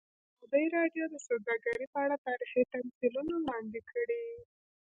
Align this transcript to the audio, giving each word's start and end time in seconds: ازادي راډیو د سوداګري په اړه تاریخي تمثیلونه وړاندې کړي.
ازادي 0.45 0.65
راډیو 0.77 1.03
د 1.09 1.15
سوداګري 1.27 1.85
په 1.93 1.99
اړه 2.05 2.17
تاریخي 2.27 2.61
تمثیلونه 2.73 3.33
وړاندې 3.39 3.79
کړي. 3.91 4.23